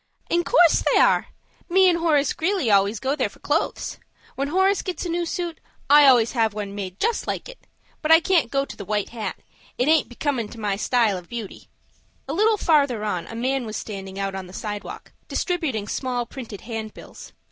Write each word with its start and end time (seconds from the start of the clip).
"In 0.31 0.43
course 0.43 0.81
they 0.91 0.99
are. 0.99 1.27
Me 1.69 1.87
and 1.87 1.99
Horace 1.99 2.33
Greeley 2.33 2.71
always 2.71 2.99
go 2.99 3.15
there 3.15 3.29
for 3.29 3.37
clothes. 3.37 3.99
When 4.33 4.47
Horace 4.47 4.81
gets 4.81 5.05
a 5.05 5.09
new 5.09 5.27
suit, 5.27 5.59
I 5.91 6.07
always 6.07 6.31
have 6.31 6.55
one 6.55 6.73
made 6.73 6.99
just 6.99 7.27
like 7.27 7.47
it; 7.47 7.67
but 8.01 8.11
I 8.11 8.19
can't 8.19 8.49
go 8.49 8.65
the 8.65 8.83
white 8.83 9.09
hat. 9.09 9.35
It 9.77 9.87
aint 9.87 10.09
becomin' 10.09 10.49
to 10.49 10.59
my 10.59 10.75
style 10.75 11.19
of 11.19 11.29
beauty." 11.29 11.67
A 12.27 12.33
little 12.33 12.57
farther 12.57 13.03
on 13.05 13.27
a 13.27 13.35
man 13.35 13.67
was 13.67 13.77
standing 13.77 14.17
out 14.17 14.33
on 14.33 14.47
the 14.47 14.53
sidewalk, 14.53 15.11
distributing 15.27 15.87
small 15.87 16.25
printed 16.25 16.61
handbills. 16.61 17.31